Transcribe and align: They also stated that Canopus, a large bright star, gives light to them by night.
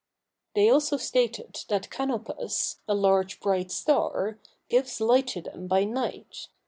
They 0.55 0.67
also 0.67 0.97
stated 0.97 1.59
that 1.69 1.91
Canopus, 1.91 2.79
a 2.87 2.95
large 2.95 3.39
bright 3.39 3.69
star, 3.69 4.39
gives 4.67 4.99
light 4.99 5.27
to 5.27 5.41
them 5.41 5.67
by 5.67 5.83
night. 5.83 6.47